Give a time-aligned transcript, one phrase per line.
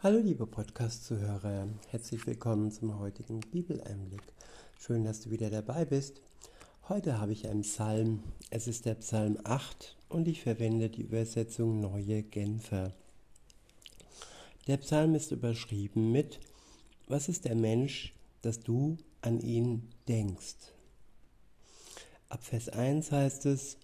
[0.00, 4.22] Hallo liebe Podcast-Zuhörer, herzlich willkommen zum heutigen Bibeleinblick.
[4.78, 6.20] Schön, dass du wieder dabei bist.
[6.88, 11.80] Heute habe ich einen Psalm, es ist der Psalm 8 und ich verwende die Übersetzung
[11.80, 12.94] Neue Genfer.
[14.68, 16.38] Der Psalm ist überschrieben mit
[17.08, 20.74] Was ist der Mensch, dass du an ihn denkst?
[22.28, 23.78] Ab Vers 1 heißt es,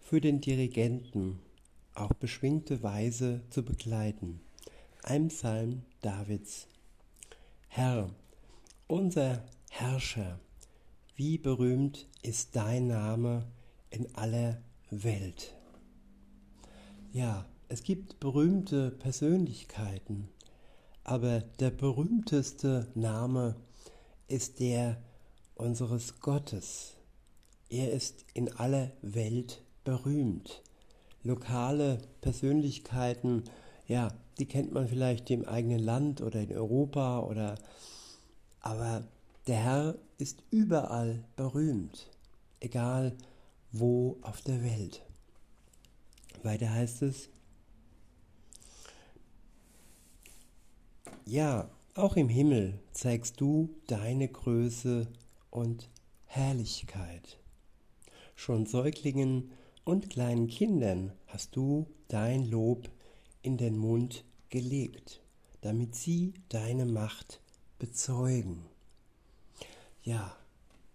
[0.00, 1.38] für den Dirigenten
[1.94, 4.40] auch beschwingte Weise zu begleiten
[5.06, 6.66] ein Psalm Davids.
[7.68, 8.08] Herr,
[8.86, 10.40] unser Herrscher,
[11.14, 13.44] wie berühmt ist dein Name
[13.90, 15.54] in aller Welt.
[17.12, 20.30] Ja, es gibt berühmte Persönlichkeiten,
[21.02, 23.56] aber der berühmteste Name
[24.26, 25.02] ist der
[25.54, 26.94] unseres Gottes.
[27.68, 30.62] Er ist in aller Welt berühmt.
[31.22, 33.44] Lokale Persönlichkeiten
[33.86, 37.56] ja, die kennt man vielleicht im eigenen Land oder in Europa oder
[38.60, 39.04] aber
[39.46, 42.10] der Herr ist überall berühmt,
[42.60, 43.14] egal
[43.72, 45.04] wo auf der Welt.
[46.42, 47.28] Weiter heißt es,
[51.26, 55.06] ja, auch im Himmel zeigst du deine Größe
[55.50, 55.88] und
[56.24, 57.38] Herrlichkeit.
[58.34, 59.50] Schon Säuglingen
[59.84, 62.90] und kleinen Kindern hast du dein Lob
[63.44, 65.20] in den Mund gelegt,
[65.60, 67.40] damit sie deine Macht
[67.78, 68.64] bezeugen.
[70.02, 70.34] Ja,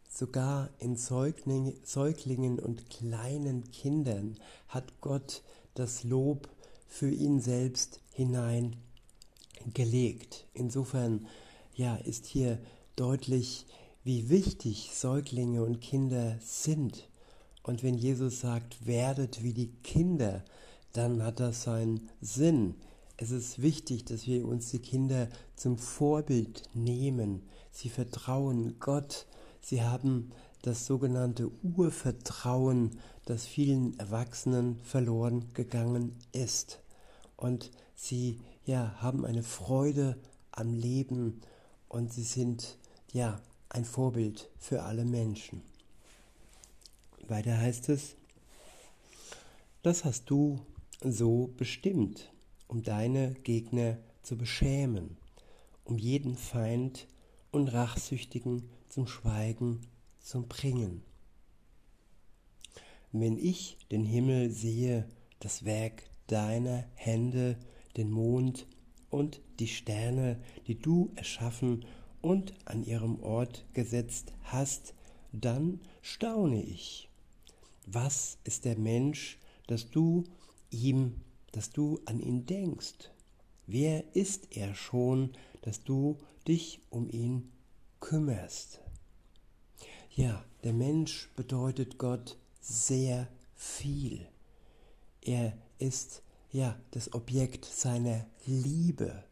[0.10, 4.36] sogar in Säugling, Säuglingen und kleinen Kindern
[4.68, 5.44] hat Gott
[5.76, 6.50] das Lob
[6.88, 10.48] für ihn selbst hineingelegt.
[10.54, 11.28] Insofern
[11.76, 12.58] ja, ist hier
[12.96, 13.68] deutlich,
[14.04, 17.08] wie wichtig Säuglinge und Kinder sind.
[17.62, 20.44] Und wenn Jesus sagt, werdet wie die Kinder,
[20.94, 22.76] dann hat das seinen Sinn.
[23.18, 27.44] Es ist wichtig, dass wir uns die Kinder zum Vorbild nehmen.
[27.72, 29.26] Sie vertrauen Gott.
[29.62, 32.92] Sie haben das sogenannte Urvertrauen,
[33.26, 36.80] das vielen Erwachsenen verloren gegangen ist.
[37.36, 40.18] Und sie ja, haben eine Freude
[40.52, 41.42] am Leben
[41.88, 42.78] und sie sind
[43.12, 45.62] ja ein Vorbild für alle Menschen.
[47.28, 48.16] Weiter heißt es,
[49.84, 50.60] das hast du
[51.04, 52.32] so bestimmt,
[52.68, 55.18] um deine Gegner zu beschämen,
[55.84, 57.08] um jeden Feind
[57.52, 59.82] und Rachsüchtigen zum Schweigen
[60.20, 61.04] zu bringen.
[63.12, 65.08] Wenn ich den Himmel sehe,
[65.40, 67.58] das Werk deiner Hände,
[67.98, 68.68] den Mond
[69.10, 71.86] und die Sterne, die du erschaffen
[72.22, 74.94] und an ihrem Ort gesetzt hast,
[75.32, 77.10] dann staune ich.
[77.88, 80.24] Was ist der Mensch, dass du
[80.72, 81.22] ihm,
[81.52, 83.12] dass du an ihn denkst.
[83.68, 87.52] Wer ist er schon, dass du dich um ihn
[88.00, 88.82] kümmerst?
[90.12, 94.28] Ja, der Mensch bedeutet Gott sehr viel.
[95.22, 99.24] Er ist ja das Objekt seiner Liebe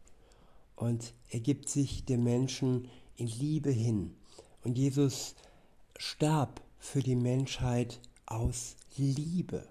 [0.76, 4.14] und er gibt sich dem Menschen in Liebe hin.
[4.62, 5.34] Und Jesus
[5.96, 9.66] starb für die Menschheit aus Liebe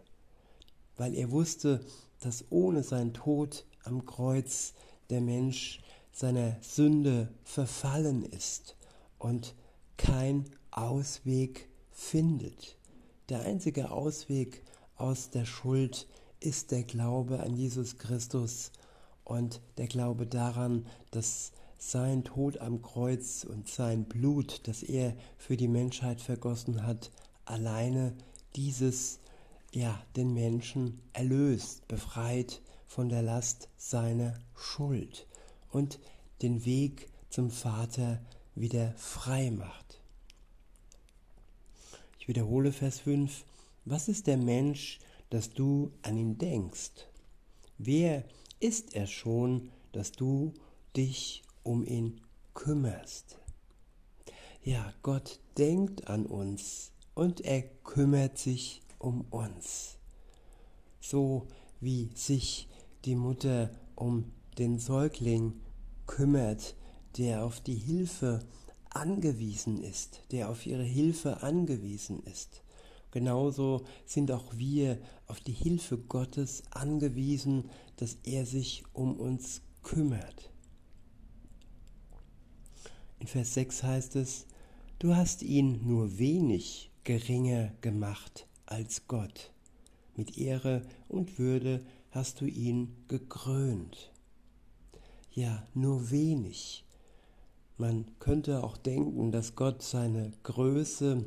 [0.98, 1.82] weil er wusste,
[2.20, 4.74] dass ohne sein Tod am Kreuz
[5.10, 5.80] der Mensch
[6.12, 8.76] seiner Sünde verfallen ist
[9.20, 9.56] und
[9.98, 12.78] kein Ausweg findet.
[13.30, 14.64] Der einzige Ausweg
[14.96, 16.08] aus der Schuld
[16.40, 18.72] ist der Glaube an Jesus Christus
[19.24, 25.58] und der Glaube daran, dass sein Tod am Kreuz und sein Blut, das er für
[25.58, 27.12] die Menschheit vergossen hat,
[27.46, 28.14] alleine
[28.56, 29.20] dieses
[29.78, 35.28] ja, den Menschen erlöst, befreit von der Last seiner Schuld
[35.70, 36.00] und
[36.42, 38.20] den Weg zum Vater
[38.56, 40.02] wieder frei macht.
[42.18, 43.46] Ich wiederhole Vers 5.
[43.86, 44.98] Was ist der Mensch,
[45.30, 47.06] dass du an ihn denkst?
[47.78, 48.24] Wer
[48.60, 50.56] ist er schon, dass du
[50.96, 52.22] dich um ihn
[52.56, 53.38] kümmerst?
[54.64, 59.98] Ja, Gott denkt an uns und er kümmert sich um uns.
[61.00, 61.48] So
[61.80, 62.68] wie sich
[63.06, 65.54] die Mutter um den Säugling
[66.06, 66.76] kümmert,
[67.18, 68.40] der auf die Hilfe
[68.90, 72.64] angewiesen ist, der auf ihre Hilfe angewiesen ist.
[73.12, 80.52] Genauso sind auch wir auf die Hilfe Gottes angewiesen, dass er sich um uns kümmert.
[83.20, 84.46] In Vers 6 heißt es,
[85.00, 89.52] du hast ihn nur wenig geringer gemacht als Gott.
[90.16, 94.12] Mit Ehre und Würde hast du ihn gekrönt.
[95.34, 96.84] ja nur wenig.
[97.78, 101.26] Man könnte auch denken, dass Gott seine Größe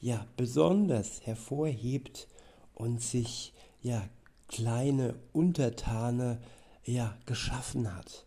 [0.00, 2.28] ja besonders hervorhebt
[2.74, 3.52] und sich
[3.82, 4.08] ja
[4.46, 6.40] kleine Untertane
[6.84, 8.24] ja geschaffen hat,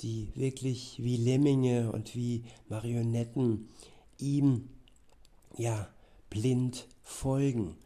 [0.00, 3.68] die wirklich wie Lemminge und wie Marionetten
[4.18, 4.70] ihm
[5.58, 5.88] ja
[6.30, 7.76] blind folgen,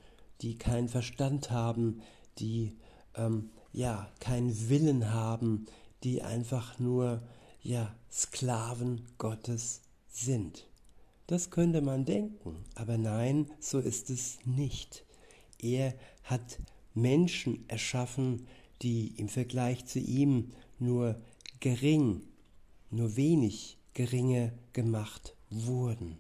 [0.41, 2.03] die keinen Verstand haben,
[2.39, 2.77] die
[3.15, 5.67] ähm, ja keinen Willen haben,
[6.03, 7.23] die einfach nur
[7.63, 10.67] ja Sklaven Gottes sind.
[11.29, 15.05] Das könnte man denken, aber nein, so ist es nicht.
[15.61, 16.59] Er hat
[16.93, 18.49] Menschen erschaffen,
[18.83, 21.21] die im Vergleich zu ihm nur
[21.61, 22.23] gering,
[22.91, 26.19] nur wenig geringe gemacht wurden.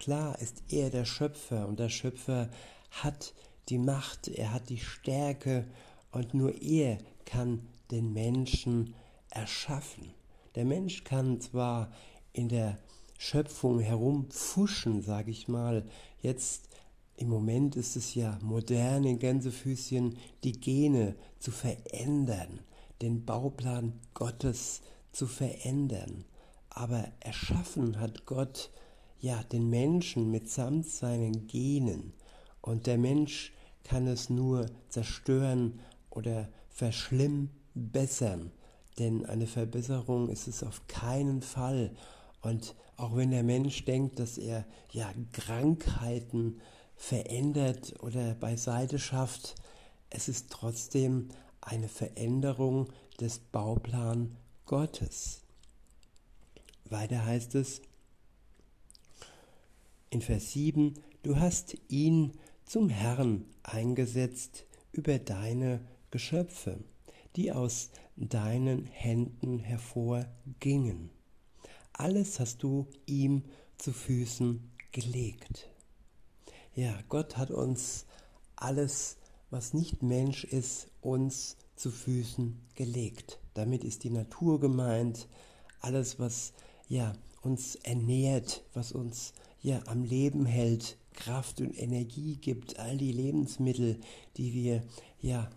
[0.00, 2.48] Klar ist er der Schöpfer und der Schöpfer
[2.90, 3.34] hat
[3.68, 5.66] die Macht, er hat die Stärke
[6.10, 8.94] und nur er kann den Menschen
[9.28, 10.14] erschaffen.
[10.54, 11.92] Der Mensch kann zwar
[12.32, 12.78] in der
[13.18, 15.86] Schöpfung herumfuschen, sage ich mal,
[16.22, 16.70] jetzt
[17.16, 22.60] im Moment ist es ja modern in Gänsefüßchen, die Gene zu verändern,
[23.02, 24.80] den Bauplan Gottes
[25.12, 26.24] zu verändern.
[26.70, 28.70] Aber erschaffen hat Gott
[29.20, 32.12] ja den Menschen mitsamt seinen Genen.
[32.60, 33.52] Und der Mensch
[33.84, 35.80] kann es nur zerstören
[36.10, 38.52] oder verschlimmbessern.
[38.98, 41.94] Denn eine Verbesserung ist es auf keinen Fall.
[42.42, 46.60] Und auch wenn der Mensch denkt, dass er ja Krankheiten
[46.96, 49.54] verändert oder beiseite schafft,
[50.10, 51.28] es ist trotzdem
[51.60, 52.88] eine Veränderung
[53.20, 54.36] des Bauplan
[54.66, 55.42] Gottes.
[56.84, 57.80] Weiter heißt es
[60.10, 62.32] in Vers 7, du hast ihn
[62.64, 65.80] zum Herrn eingesetzt über deine
[66.10, 66.78] Geschöpfe,
[67.36, 71.10] die aus deinen Händen hervorgingen.
[71.92, 73.44] Alles hast du ihm
[73.78, 75.70] zu Füßen gelegt.
[76.74, 78.06] Ja, Gott hat uns
[78.56, 79.16] alles,
[79.50, 83.38] was nicht Mensch ist, uns zu Füßen gelegt.
[83.54, 85.28] Damit ist die Natur gemeint,
[85.80, 86.52] alles, was
[86.88, 87.12] ja
[87.42, 93.98] uns ernährt, was uns ja am Leben hält, Kraft und Energie gibt, all die Lebensmittel,
[94.36, 94.82] die wir
[95.20, 95.50] ja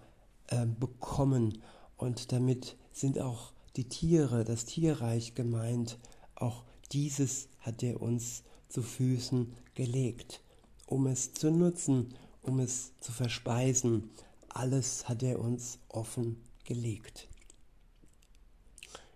[0.47, 1.61] äh, bekommen.
[1.97, 5.97] Und damit sind auch die Tiere, das Tierreich gemeint.
[6.35, 10.43] Auch dieses hat er uns zu Füßen gelegt
[10.85, 14.11] um es zu nutzen, um es zu verspeisen.
[14.49, 17.27] Alles hat er uns offen gelegt.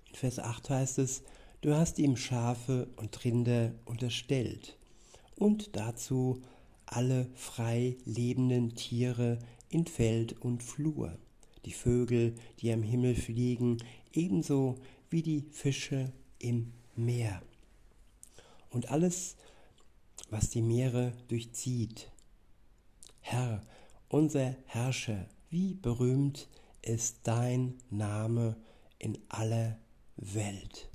[0.09, 1.23] In Vers 8 heißt es,
[1.61, 4.76] du hast ihm Schafe und Rinder unterstellt
[5.37, 6.41] und dazu
[6.85, 9.39] alle frei lebenden Tiere
[9.69, 11.17] in Feld und Flur,
[11.65, 13.77] die Vögel, die am Himmel fliegen,
[14.13, 14.75] ebenso
[15.09, 17.41] wie die Fische im Meer.
[18.69, 19.35] Und alles,
[20.29, 22.11] was die Meere durchzieht.
[23.19, 23.61] Herr,
[24.09, 26.47] unser Herrscher, wie berühmt
[26.81, 28.55] ist dein Name
[28.99, 29.77] in aller
[30.15, 30.89] Welt.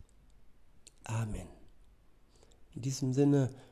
[1.04, 1.46] Amen.
[2.74, 3.50] In diesem Sinne